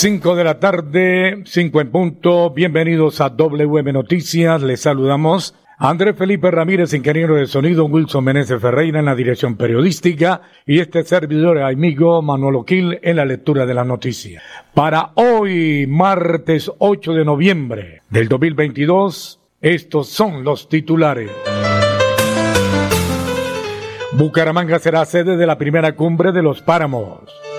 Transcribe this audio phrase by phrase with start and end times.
[0.00, 2.48] 5 de la tarde, 5 en punto.
[2.54, 4.62] Bienvenidos a WM Noticias.
[4.62, 5.54] Les saludamos.
[5.76, 11.04] Andrés Felipe Ramírez, ingeniero de sonido, Wilson Meneses Ferreira en la dirección periodística y este
[11.04, 14.40] servidor amigo Manuel Oquil en la lectura de la noticia.
[14.72, 21.30] Para hoy, martes 8 de noviembre del 2022, estos son los titulares.
[24.12, 27.49] Bucaramanga será sede de la primera cumbre de los páramos.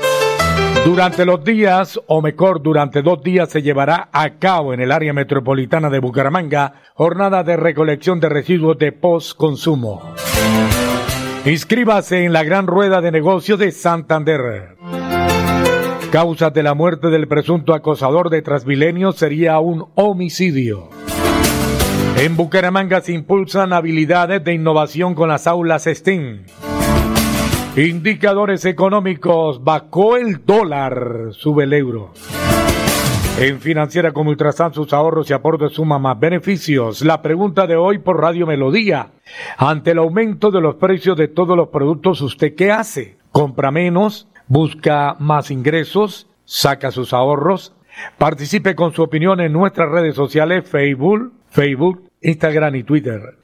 [0.85, 5.13] Durante los días, o mejor, durante dos días se llevará a cabo en el área
[5.13, 10.01] metropolitana de Bucaramanga jornada de recolección de residuos de post-consumo.
[11.45, 14.75] Inscríbase en la gran rueda de negocios de Santander.
[16.11, 20.89] Causas de la muerte del presunto acosador de Transmilenio sería un homicidio.
[22.17, 26.45] En Bucaramanga se impulsan habilidades de innovación con las aulas STEAM.
[27.77, 32.11] Indicadores económicos, bajó el dólar, sube el euro.
[33.39, 37.01] En Financiera como Ultrasan sus ahorros y aportes suman más beneficios.
[37.01, 39.11] La pregunta de hoy por Radio Melodía.
[39.57, 43.15] Ante el aumento de los precios de todos los productos, ¿usted qué hace?
[43.31, 44.27] ¿Compra menos?
[44.47, 46.27] ¿Busca más ingresos?
[46.43, 47.73] ¿Saca sus ahorros?
[48.17, 53.40] Participe con su opinión en nuestras redes sociales Facebook, Facebook, Instagram y Twitter.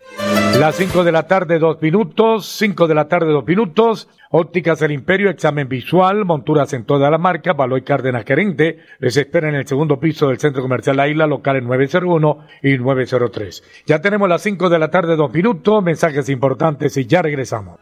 [0.59, 2.47] Las 5 de la tarde, dos minutos.
[2.57, 4.07] 5 de la tarde, dos minutos.
[4.31, 8.79] Ópticas del Imperio, examen visual, monturas en toda la marca, Baloy Cárdenas Gerente.
[8.99, 13.63] Les espera en el segundo piso del Centro Comercial La Isla, locales 901 y 903.
[13.85, 15.83] Ya tenemos las 5 de la tarde, dos minutos.
[15.83, 17.79] Mensajes importantes y ya regresamos.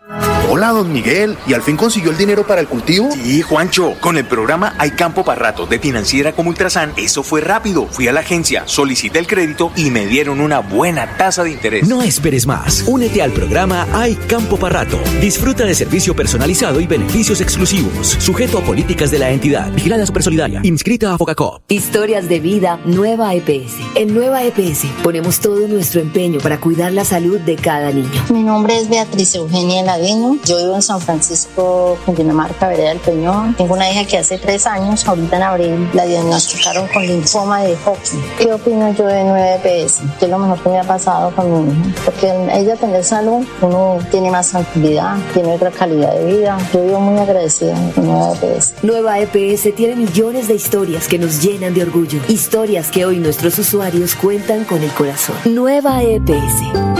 [0.47, 1.35] Hola, don Miguel.
[1.47, 3.09] ¿Y al fin consiguió el dinero para el cultivo?
[3.11, 3.95] Sí, Juancho.
[3.99, 7.87] Con el programa Hay Campo para Rato de Financiera como Ultrasan, eso fue rápido.
[7.87, 11.87] Fui a la agencia, solicité el crédito y me dieron una buena tasa de interés.
[11.87, 12.83] No esperes más.
[12.87, 14.97] Únete al programa Hay Campo para Rato.
[15.19, 18.15] Disfruta de servicio personalizado y beneficios exclusivos.
[18.19, 19.71] Sujeto a políticas de la entidad.
[19.73, 20.61] Vigilada Supersolidaria.
[20.63, 21.61] Inscrita a Focacop.
[21.67, 23.75] Historias de vida Nueva EPS.
[23.95, 28.09] En Nueva EPS ponemos todo nuestro empeño para cuidar la salud de cada niño.
[28.29, 30.37] Mi nombre es Beatriz Eugenia Ladino.
[30.45, 33.55] Yo vivo en San Francisco, Cundinamarca, Vereda del Peñón.
[33.55, 37.75] Tengo una hija que hace tres años, ahorita en abril, la diagnosticaron con linfoma de
[37.85, 38.21] Hodgkin.
[38.37, 40.17] ¿Qué opino yo de 9PS?
[40.19, 42.04] ¿Qué es lo mejor que me ha pasado con mi hija?
[42.05, 46.57] Porque ella tener salud, uno tiene más tranquilidad, tiene otra calidad de vida.
[46.71, 48.73] Yo vivo muy agradecida con Nueva EPS.
[48.83, 52.19] Nueva EPS tiene millones de historias que nos llenan de orgullo.
[52.27, 55.35] Historias que hoy nuestros usuarios cuentan con el corazón.
[55.45, 56.95] Nueva EPS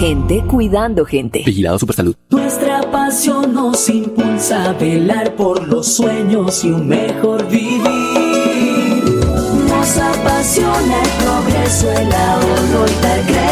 [0.00, 1.42] gente cuidando gente.
[1.44, 2.16] Vigilado Supersalud.
[2.30, 7.82] Nuestra pasión nos impulsa a velar por los sueños y un mejor vivir.
[9.68, 13.49] Nos apasiona el progreso, el ahorro y dar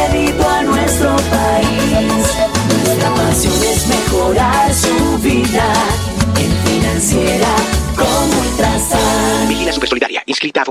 [10.57, 10.65] A.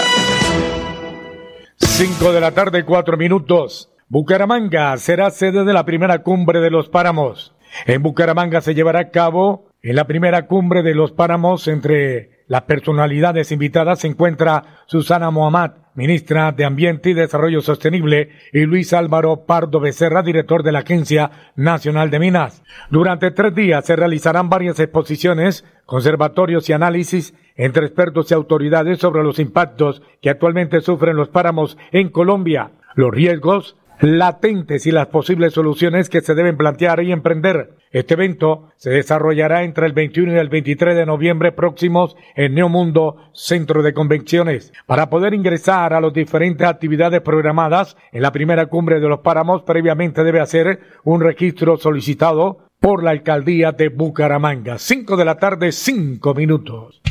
[1.78, 3.92] 5 de la tarde, 4 minutos.
[4.10, 7.56] Bucaramanga será sede de la primera cumbre de los páramos.
[7.86, 12.64] En Bucaramanga se llevará a cabo en la primera cumbre de los páramos entre las
[12.64, 19.46] personalidades invitadas se encuentra Susana Mohamed, ministra de Ambiente y Desarrollo Sostenible, y Luis Álvaro
[19.46, 22.64] Pardo Becerra, director de la Agencia Nacional de Minas.
[22.90, 29.24] Durante tres días se realizarán varias exposiciones, conservatorios y análisis entre expertos y autoridades sobre
[29.24, 35.54] los impactos que actualmente sufren los páramos en Colombia, los riesgos, latentes y las posibles
[35.54, 37.78] soluciones que se deben plantear y emprender.
[37.92, 43.18] Este evento se desarrollará entre el 21 y el 23 de noviembre próximos en Neomundo
[43.34, 44.74] Centro de Convenciones.
[44.88, 49.64] Para poder ingresar a las diferentes actividades programadas en la primera cumbre de los páramos,
[49.64, 54.78] previamente debe hacer un registro solicitado por la alcaldía de Bucaramanga.
[54.78, 57.02] 5 de la tarde, 5 minutos.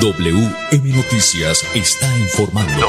[0.00, 2.86] WM Noticias está informando.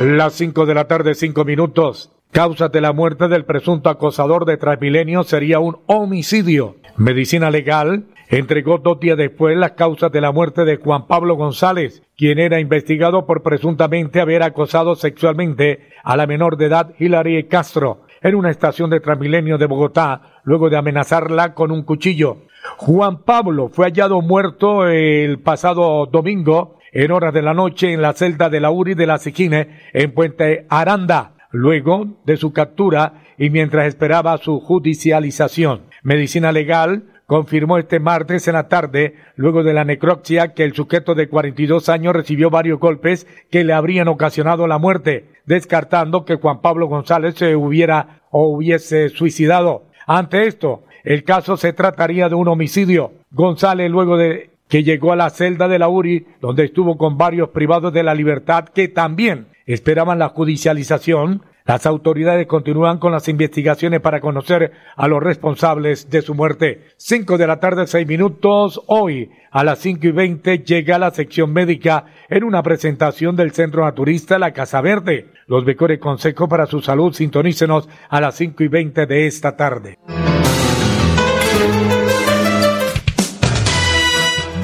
[0.00, 2.10] Las 5 de la tarde, 5 minutos.
[2.32, 6.76] Causas de la muerte del presunto acosador de Transmilenio sería un homicidio.
[6.96, 12.02] Medicina Legal entregó dos días después las causas de la muerte de Juan Pablo González,
[12.16, 18.06] quien era investigado por presuntamente haber acosado sexualmente a la menor de edad Hilary Castro.
[18.22, 22.46] en una estación de Transmilenio de Bogotá luego de amenazarla con un cuchillo.
[22.78, 28.12] Juan Pablo fue hallado muerto el pasado domingo en horas de la noche en la
[28.12, 33.50] celda de la URI de la Siquine en Puente Aranda, luego de su captura y
[33.50, 35.82] mientras esperaba su judicialización.
[36.02, 41.14] Medicina Legal confirmó este martes en la tarde, luego de la necropsia, que el sujeto
[41.14, 46.60] de 42 años recibió varios golpes que le habrían ocasionado la muerte, descartando que Juan
[46.60, 49.84] Pablo González se hubiera o hubiese suicidado.
[50.08, 53.12] Ante esto, el caso se trataría de un homicidio.
[53.30, 57.50] González, luego de que llegó a la celda de la URI, donde estuvo con varios
[57.50, 64.00] privados de la libertad que también esperaban la judicialización, las autoridades continúan con las investigaciones
[64.00, 66.86] para conocer a los responsables de su muerte.
[66.96, 68.80] Cinco de la tarde, seis minutos.
[68.86, 73.84] Hoy, a las cinco y veinte, llega la sección médica en una presentación del Centro
[73.84, 75.28] Naturista La Casa Verde.
[75.46, 79.98] Los mejores consejos para su salud, sintonícenos a las cinco y veinte de esta tarde.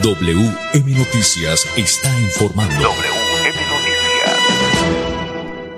[0.06, 2.90] WM Noticias está informando.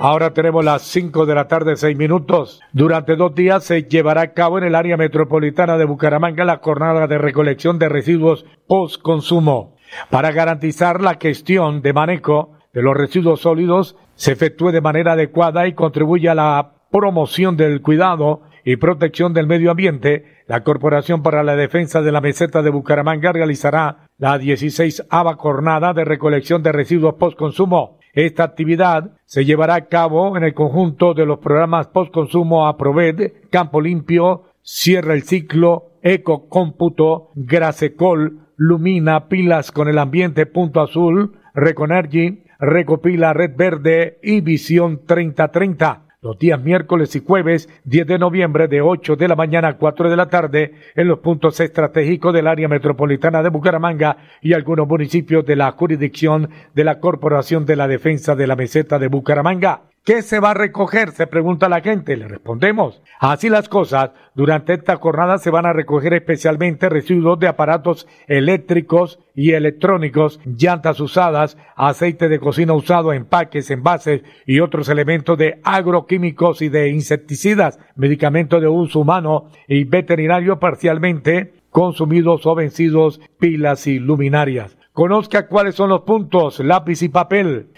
[0.01, 2.61] Ahora tenemos las 5 de la tarde, 6 minutos.
[2.75, 7.07] Durante dos días se llevará a cabo en el área metropolitana de Bucaramanga la jornada
[7.07, 9.77] de recolección de residuos post-consumo.
[10.11, 15.67] Para garantizar la gestión de manejo de los residuos sólidos se efectúe de manera adecuada
[15.67, 21.43] y contribuya a la promoción del cuidado y protección del medio ambiente, la Corporación para
[21.43, 26.73] la Defensa de la Meseta de Bucaramanga realizará la 16 ava jornada de recolección de
[26.73, 27.99] residuos post-consumo.
[28.13, 33.81] Esta actividad se llevará a cabo en el conjunto de los programas postconsumo Aproved, Campo
[33.81, 42.43] Limpio, Cierra el Ciclo, Eco Cómputo, Grasecol, Lumina, Pilas con el Ambiente Punto Azul, Reconergy,
[42.59, 48.81] Recopila Red Verde y Visión 3030 los días miércoles y jueves 10 de noviembre de
[48.81, 52.67] 8 de la mañana a 4 de la tarde en los puntos estratégicos del área
[52.67, 58.35] metropolitana de Bucaramanga y algunos municipios de la jurisdicción de la Corporación de la Defensa
[58.35, 59.83] de la Meseta de Bucaramanga.
[60.09, 61.11] ¿Qué se va a recoger?
[61.11, 62.17] Se pregunta la gente.
[62.17, 63.03] Le respondemos.
[63.21, 69.19] Así las cosas, durante esta jornada se van a recoger especialmente residuos de aparatos eléctricos
[69.35, 76.63] y electrónicos, llantas usadas, aceite de cocina usado, empaques, envases y otros elementos de agroquímicos
[76.63, 83.99] y de insecticidas, medicamentos de uso humano y veterinario parcialmente consumidos o vencidos, pilas y
[83.99, 84.78] luminarias.
[84.99, 87.69] Conozca cuáles son los puntos, lápiz y papel.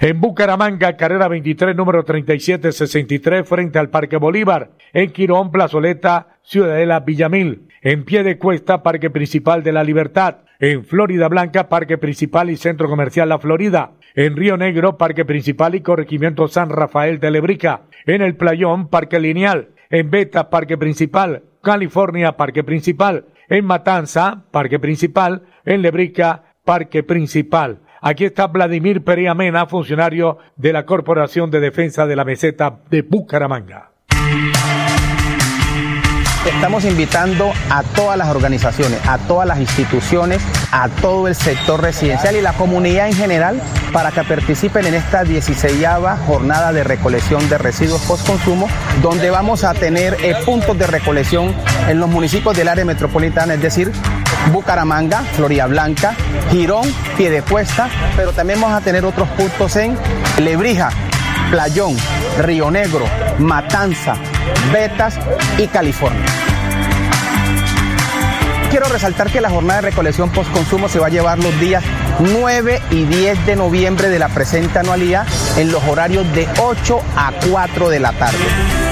[0.00, 4.70] En Bucaramanga, carrera 23, número 3763, frente al Parque Bolívar.
[4.94, 7.68] En Quirón, Plazoleta, Ciudadela, Villamil.
[7.82, 10.36] En Pie de Cuesta, Parque Principal de la Libertad.
[10.58, 13.90] En Florida Blanca, Parque Principal y Centro Comercial La Florida.
[14.14, 17.82] En Río Negro, Parque Principal y Corregimiento San Rafael de Lebrica.
[18.06, 19.68] En El Playón, Parque Lineal.
[19.90, 21.42] En Beta, Parque Principal.
[21.62, 23.26] California, Parque Principal.
[23.50, 25.42] En Matanza, Parque Principal.
[25.66, 27.80] En Lebrica, Parque Principal.
[28.00, 33.02] Aquí está Vladimir Perea Mena, funcionario de la Corporación de Defensa de la Meseta de
[33.02, 33.90] Bucaramanga.
[36.46, 42.36] Estamos invitando a todas las organizaciones, a todas las instituciones, a todo el sector residencial
[42.36, 43.62] y la comunidad en general
[43.94, 45.86] para que participen en esta 16
[46.26, 48.68] jornada de recolección de residuos post-consumo,
[49.00, 51.54] donde vamos a tener eh, puntos de recolección
[51.88, 53.90] en los municipios del área metropolitana, es decir,
[54.52, 56.14] Bucaramanga, Florida Blanca,
[56.50, 59.96] Girón, Piedecuesta, pero también vamos a tener otros puntos en
[60.38, 60.90] Lebrija,
[61.50, 61.96] Playón,
[62.38, 63.04] Río Negro,
[63.38, 64.16] Matanza,
[64.72, 65.18] Betas
[65.58, 66.24] y California.
[68.70, 71.84] Quiero resaltar que la jornada de recolección post-consumo se va a llevar los días
[72.18, 77.32] 9 y 10 de noviembre de la presente anualidad en los horarios de 8 a
[77.50, 78.83] 4 de la tarde.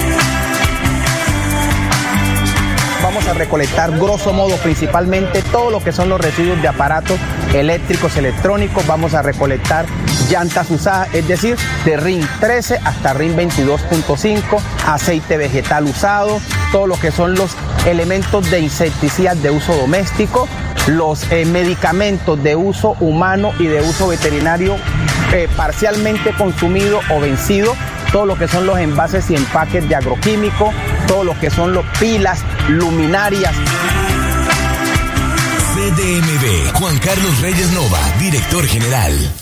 [3.12, 7.19] Vamos a recolectar grosso modo principalmente todo lo que son los residuos de aparatos
[7.52, 9.85] eléctricos, electrónicos, vamos a recolectar
[10.31, 16.40] llantas usadas, es decir, de RIN 13 hasta RIN 22.5, aceite vegetal usado,
[16.73, 17.54] todo lo que son los
[17.87, 20.49] elementos de insecticidas de uso doméstico,
[20.87, 24.76] los eh, medicamentos de uso humano y de uso veterinario
[25.35, 27.75] eh, parcialmente consumido o vencido,
[28.12, 30.73] todo lo que son los envases y empaques de agroquímico,
[31.09, 33.54] todo lo que son los pilas, luminarias.
[35.75, 39.41] CDMB, Juan Carlos Reyes Nova, director general.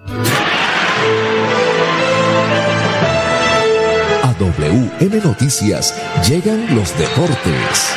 [4.23, 5.95] A WM Noticias
[6.27, 7.95] llegan los deportes.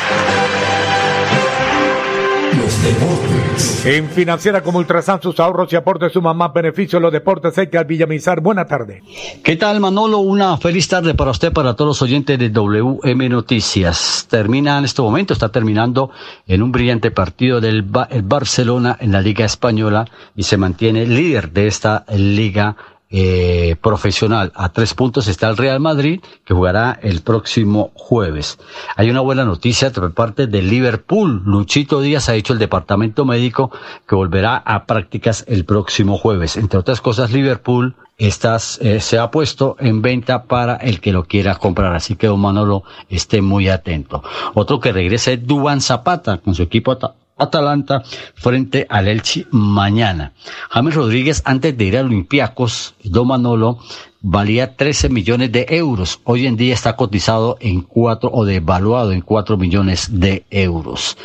[2.83, 3.85] Deportes.
[3.85, 7.01] En Financiera como Ultrasan, sus ahorros y aportes suman más beneficios.
[7.01, 8.41] Los deportes hay que al Villamizar.
[8.41, 9.01] Buena tarde.
[9.43, 10.19] ¿Qué tal, Manolo?
[10.19, 14.27] Una feliz tarde para usted, para todos los oyentes de WM Noticias.
[14.29, 16.11] Termina en este momento, está terminando
[16.47, 21.05] en un brillante partido del Ba- el Barcelona en la Liga Española y se mantiene
[21.05, 22.75] líder de esta liga
[23.15, 24.51] eh, profesional.
[24.55, 28.57] A tres puntos está el Real Madrid, que jugará el próximo jueves.
[28.95, 31.43] Hay una buena noticia por parte de Liverpool.
[31.45, 33.69] Luchito Díaz ha dicho el departamento médico
[34.07, 36.57] que volverá a prácticas el próximo jueves.
[36.57, 41.25] Entre otras cosas, Liverpool estas, eh, se ha puesto en venta para el que lo
[41.25, 41.93] quiera comprar.
[41.93, 44.23] Así que don Manolo esté muy atento.
[44.55, 46.97] Otro que regresa es Duan Zapata con su equipo
[47.43, 48.03] Atalanta
[48.35, 50.33] frente al Elche mañana.
[50.69, 53.79] James Rodríguez antes de ir a Olympiacos, don Manolo,
[54.23, 56.21] valía 13 millones de euros.
[56.23, 61.17] Hoy en día está cotizado en cuatro o devaluado en 4 millones de euros.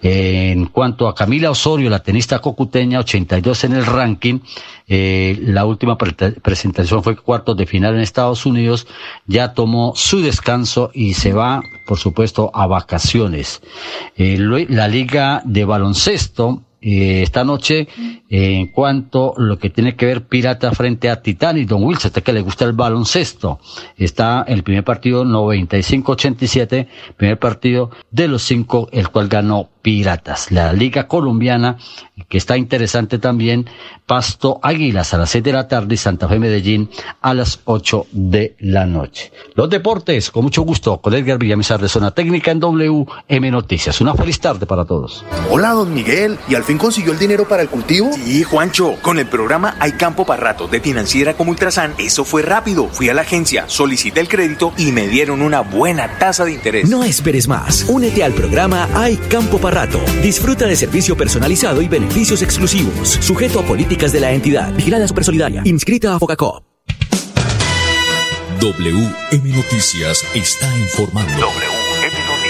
[0.00, 4.40] En cuanto a Camila Osorio, la tenista cocuteña, 82 en el ranking.
[4.88, 8.86] Eh, la última presentación fue cuartos de final en Estados Unidos.
[9.26, 13.60] Ya tomó su descanso y se va, por supuesto, a vacaciones.
[14.16, 17.88] Eh, la liga de baloncesto eh, esta noche
[18.30, 22.32] en cuanto lo que tiene que ver Pirata frente a Titán y Don Wilson, que
[22.32, 23.58] le gusta el baloncesto.
[23.96, 30.50] Está el primer partido 95-87, primer partido de los cinco, el cual ganó Piratas.
[30.50, 31.76] La Liga Colombiana,
[32.28, 33.66] que está interesante también,
[34.06, 38.06] Pasto Águilas a las 6 de la tarde y Santa Fe Medellín a las 8
[38.10, 39.30] de la noche.
[39.54, 44.00] Los deportes, con mucho gusto, con Edgar Villamizar de Zona Técnica en WM Noticias.
[44.00, 45.24] Una feliz tarde para todos.
[45.50, 46.38] Hola, don Miguel.
[46.48, 48.10] ¿Y al fin consiguió el dinero para el cultivo?
[48.12, 48.96] Sí, Juancho.
[49.02, 52.88] Con el programa Hay Campo para Rato de Financiera como Ultrasan, eso fue rápido.
[52.88, 56.88] Fui a la agencia, solicité el crédito y me dieron una buena tasa de interés.
[56.88, 57.84] No esperes más.
[57.88, 59.67] Únete al programa Hay Campo para
[60.22, 63.08] Disfruta de servicio personalizado y beneficios exclusivos.
[63.20, 64.72] Sujeto a políticas de la entidad.
[64.74, 65.62] Vigilada Supersolidaria.
[65.64, 66.64] Inscrita a Focacop.
[68.60, 71.32] WM Noticias está informando.
[71.32, 72.48] WM Noticias.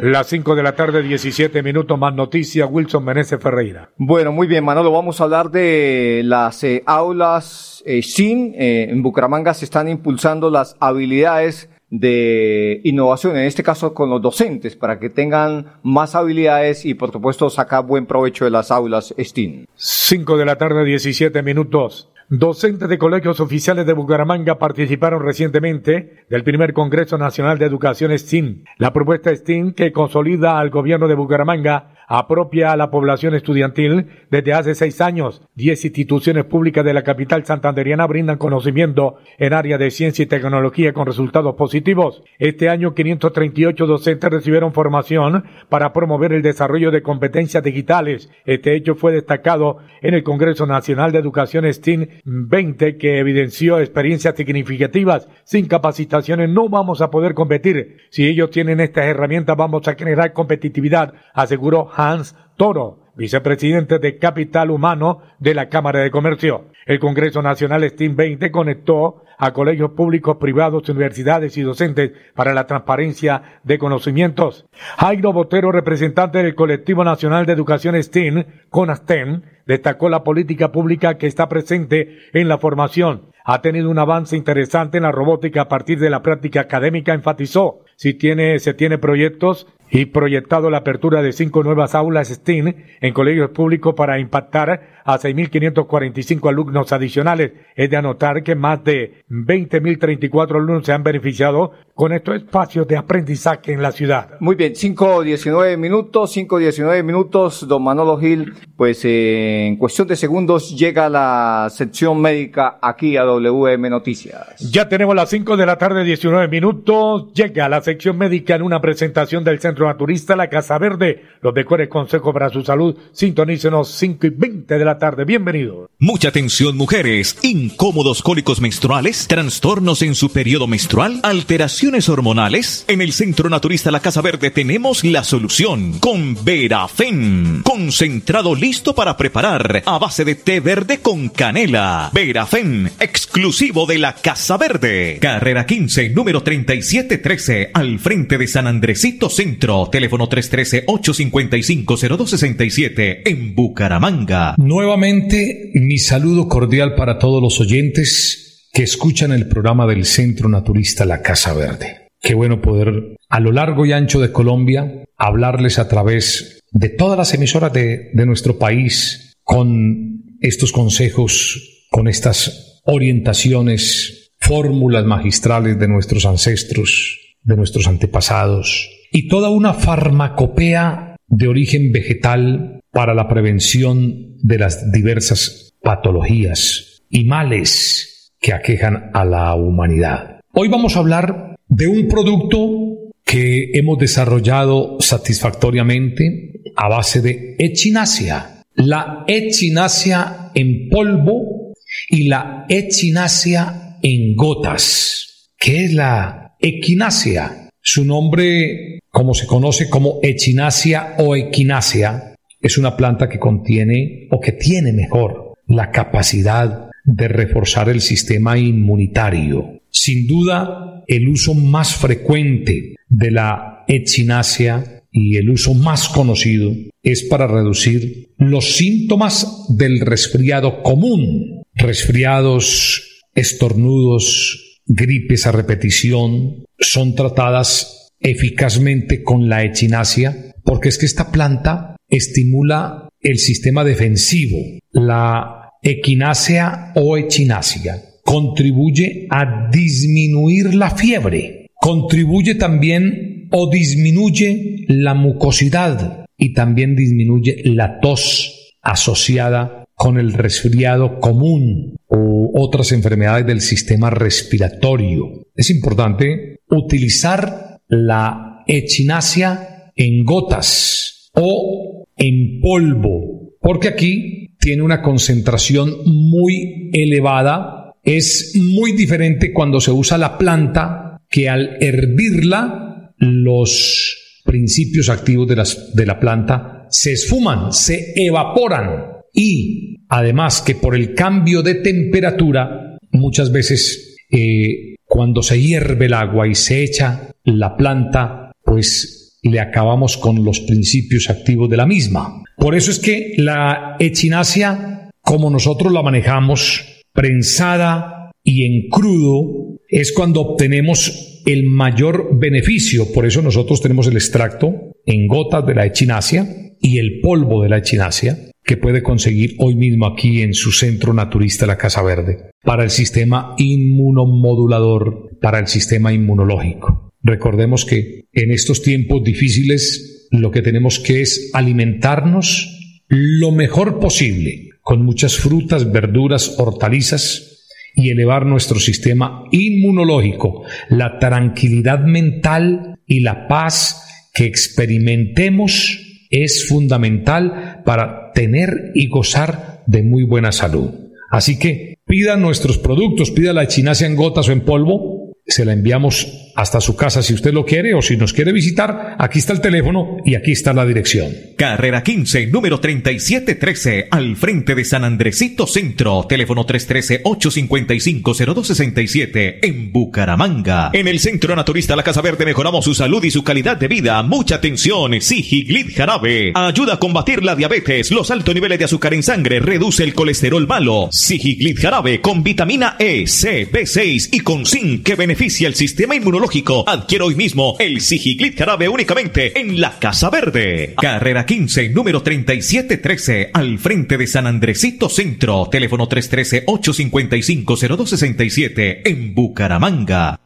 [0.00, 2.68] Las 5 de la tarde, 17 minutos más noticias.
[2.70, 3.90] Wilson Meneses Ferreira.
[3.96, 4.90] Bueno, muy bien, Manolo.
[4.90, 8.52] Vamos a hablar de las eh, aulas eh, SIN.
[8.58, 14.20] Eh, en Bucaramanga se están impulsando las habilidades de innovación, en este caso con los
[14.20, 19.14] docentes, para que tengan más habilidades y por supuesto sacar buen provecho de las aulas
[19.18, 19.66] STEAM.
[19.74, 22.10] 5 de la tarde, 17 minutos.
[22.28, 28.64] Docentes de colegios oficiales de Bucaramanga participaron recientemente del primer Congreso Nacional de Educación STEAM.
[28.78, 34.52] La propuesta STEAM que consolida al gobierno de Bucaramanga apropia a la población estudiantil desde
[34.52, 35.42] hace seis años.
[35.54, 40.92] Diez instituciones públicas de la capital santanderiana brindan conocimiento en área de ciencia y tecnología
[40.92, 42.22] con resultados positivos.
[42.38, 48.30] Este año 538 docentes recibieron formación para promover el desarrollo de competencias digitales.
[48.44, 54.34] Este hecho fue destacado en el Congreso Nacional de Educación STEAM 20 que evidenció experiencias
[54.36, 55.28] significativas.
[55.44, 57.98] Sin capacitaciones no vamos a poder competir.
[58.10, 64.70] Si ellos tienen estas herramientas vamos a generar competitividad, aseguró Hans Toro, vicepresidente de Capital
[64.70, 66.66] Humano de la Cámara de Comercio.
[66.84, 72.66] El Congreso Nacional STEAM 20 conectó a colegios públicos, privados, universidades y docentes para la
[72.66, 74.66] transparencia de conocimientos.
[74.98, 81.26] Jairo Botero, representante del Colectivo Nacional de Educación STEAM, CONASTEM, destacó la política pública que
[81.26, 83.30] está presente en la formación.
[83.44, 87.80] Ha tenido un avance interesante en la robótica a partir de la práctica académica, enfatizó.
[87.96, 93.12] Si tiene, se tiene proyectos y proyectado la apertura de cinco nuevas aulas STEAM en
[93.12, 97.52] colegios públicos para impactar a 6.545 alumnos adicionales.
[97.76, 102.96] Es de anotar que más de 20.034 alumnos se han beneficiado con estos espacios de
[102.96, 104.30] aprendizaje en la ciudad.
[104.40, 110.76] Muy bien, 5.19 minutos, 5.19 minutos, don Manolo Gil, pues eh, en cuestión de segundos
[110.76, 114.58] llega la sección médica aquí a WM Noticias.
[114.58, 118.80] Ya tenemos las 5 de la tarde, 19 minutos, llega la sección médica en una
[118.80, 121.22] presentación del Centro Naturista La Casa Verde.
[121.40, 125.24] Los mejores consejos para su salud, sintonícenos 5 y 20 de la tarde.
[125.24, 125.88] Bienvenido.
[126.00, 127.38] Mucha atención, mujeres.
[127.42, 132.84] Incómodos cólicos menstruales, trastornos en su periodo menstrual, alteraciones hormonales.
[132.88, 137.62] En el Centro Naturista La Casa Verde tenemos la solución con Verafen.
[137.62, 142.10] Concentrado listo para preparar a base de té verde con canela.
[142.12, 145.18] Verafen, exclusivo de la Casa Verde.
[145.20, 149.90] Carrera 15, número 3713, al frente de San Andresito Centro.
[149.92, 154.54] Teléfono 313-855-0267 en Bucaramanga.
[154.56, 161.04] Nuevamente, mi saludo cordial para todos los oyentes que escuchan el programa del Centro Naturista
[161.04, 162.12] La Casa Verde.
[162.18, 167.18] Qué bueno poder a lo largo y ancho de Colombia hablarles a través de todas
[167.18, 175.88] las emisoras de, de nuestro país con estos consejos, con estas orientaciones, fórmulas magistrales de
[175.88, 184.36] nuestros ancestros, de nuestros antepasados y toda una farmacopea de origen vegetal para la prevención
[184.42, 186.92] de las diversas patologías.
[187.08, 190.40] y males que aquejan a la humanidad.
[190.52, 198.64] Hoy vamos a hablar de un producto que hemos desarrollado satisfactoriamente a base de echinacia.
[198.74, 201.74] La echinacia en polvo
[202.10, 205.52] y la echinacia en gotas.
[205.56, 207.70] ¿Qué es la equinacia?
[207.80, 214.40] Su nombre, como se conoce como echinacia o equinacia, es una planta que contiene o
[214.40, 219.82] que tiene mejor la capacidad de reforzar el sistema inmunitario.
[219.90, 227.22] Sin duda, el uso más frecuente de la echinacea y el uso más conocido es
[227.22, 239.22] para reducir los síntomas del resfriado común, resfriados, estornudos, gripes a repetición, son tratadas eficazmente
[239.22, 244.58] con la echinacea porque es que esta planta estimula el sistema defensivo,
[244.92, 256.26] la equinácea o echinacea contribuye a disminuir la fiebre, contribuye también o disminuye la mucosidad
[256.36, 264.10] y también disminuye la tos asociada con el resfriado común o otras enfermedades del sistema
[264.10, 265.48] respiratorio.
[265.54, 275.94] Es importante utilizar la echinacea en gotas o en polvo, porque aquí tiene una concentración
[276.04, 285.08] muy elevada es muy diferente cuando se usa la planta que al hervirla los principios
[285.08, 291.62] activos de, de la planta se esfuman, se evaporan y además que por el cambio
[291.62, 298.52] de temperatura muchas veces eh, cuando se hierve el agua y se echa la planta
[298.64, 302.42] pues le acabamos con los principios activos de la misma.
[302.56, 310.12] Por eso es que la echinacia, como nosotros la manejamos, prensada y en crudo es
[310.12, 313.12] cuando obtenemos el mayor beneficio.
[313.12, 316.46] Por eso nosotros tenemos el extracto en gotas de la echinacia
[316.80, 318.36] y el polvo de la echinacia
[318.66, 322.90] que puede conseguir hoy mismo aquí en su centro naturista La Casa Verde para el
[322.90, 327.12] sistema inmunomodulador, para el sistema inmunológico.
[327.22, 332.72] Recordemos que en estos tiempos difíciles lo que tenemos que es alimentarnos
[333.08, 342.00] lo mejor posible con muchas frutas, verduras, hortalizas y elevar nuestro sistema inmunológico, la tranquilidad
[342.00, 350.52] mental y la paz que experimentemos es fundamental para tener y gozar de muy buena
[350.52, 350.90] salud.
[351.30, 355.72] Así que pida nuestros productos, pida la echinacia en gotas o en polvo, se la
[355.72, 359.14] enviamos hasta su casa si usted lo quiere o si nos quiere visitar.
[359.18, 361.30] Aquí está el teléfono y aquí está la dirección.
[361.56, 366.24] Carrera 15, número 3713, al frente de San Andresito Centro.
[366.26, 370.88] Teléfono 313-855-0267 en Bucaramanga.
[370.94, 374.22] En el Centro Naturista La Casa Verde mejoramos su salud y su calidad de vida.
[374.22, 375.20] Mucha atención.
[375.20, 376.52] Sigiglit Jarabe.
[376.54, 380.66] Ayuda a combatir la diabetes, los altos niveles de azúcar en sangre, reduce el colesterol
[380.66, 381.10] malo.
[381.12, 386.45] Sigiglit Jarabe con vitamina E, C, B6 y con zinc que beneficia el sistema inmunológico
[386.86, 390.94] Adquiere hoy mismo el Sigiclit Jarabe únicamente en la Casa Verde.
[390.96, 395.68] Carrera 15, número 3713, al frente de San Andresito Centro.
[395.70, 400.38] Teléfono 313-855-0267 en Bucaramanga.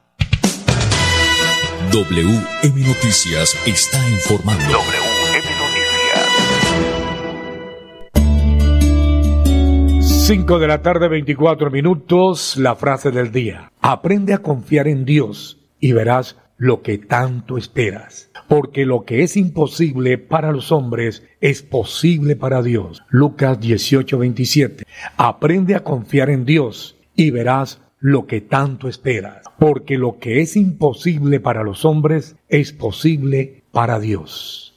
[1.93, 4.65] WM Noticias está informando.
[4.65, 4.81] WM
[9.99, 10.27] Noticias.
[10.27, 13.71] 5 de la tarde, 24 minutos, la frase del día.
[13.83, 18.31] Aprende a confiar en Dios y verás lo que tanto esperas.
[18.49, 23.03] Porque lo que es imposible para los hombres es posible para Dios.
[23.09, 24.85] Lucas 18:27.
[25.17, 29.45] Aprende a confiar en Dios y verás lo que tanto esperas.
[29.59, 34.75] Porque lo que es imposible para los hombres es posible para Dios.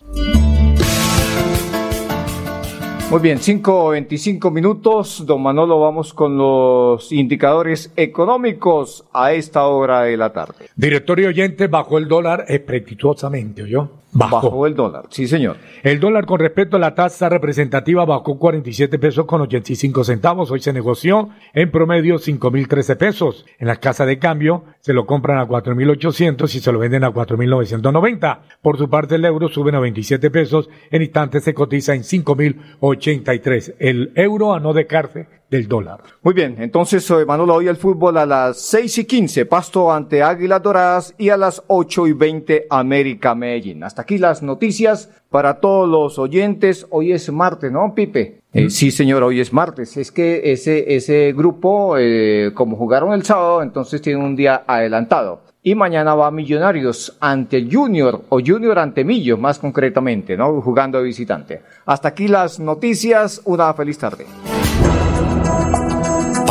[3.13, 5.23] Muy bien, 5.25 minutos.
[5.23, 10.65] Don Manolo, vamos con los indicadores económicos a esta hora de la tarde.
[10.75, 14.02] Directorio oyente bajó el dólar estrepitosamente, ¿oyó?
[14.13, 14.67] Bajó.
[14.67, 15.57] el dólar, sí señor.
[15.81, 20.51] El dólar con respecto a la tasa representativa bajó 47 pesos con 85 centavos.
[20.51, 23.45] Hoy se negoció en promedio 5.013 pesos.
[23.59, 27.11] En la casa de cambio se lo compran a 4.800 y se lo venden a
[27.11, 28.39] 4.990.
[28.61, 30.69] Por su parte el euro sube 97 pesos.
[30.91, 33.75] En instantes se cotiza en 5.083.
[33.79, 36.01] El euro a no dejarse del dólar.
[36.21, 40.23] Muy bien, entonces eh, Manolo, hoy el fútbol a las 6 y 15, Pasto ante
[40.23, 43.83] Águilas Doradas y a las 8 y 20 América Medellín.
[43.83, 46.85] Hasta aquí las noticias para todos los oyentes.
[46.89, 48.41] Hoy es martes, ¿no, Pipe?
[48.53, 49.97] Eh, sí, señor, hoy es martes.
[49.97, 55.41] Es que ese, ese grupo, eh, como jugaron el sábado, entonces tiene un día adelantado.
[55.63, 60.61] Y mañana va Millonarios ante Junior o Junior ante Millo, más concretamente, ¿no?
[60.61, 61.61] Jugando de visitante.
[61.85, 63.41] Hasta aquí las noticias.
[63.45, 64.25] Una feliz tarde.